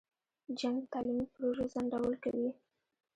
[0.59, 2.49] جنګ د تعلیمي پروژو ځنډول کوي.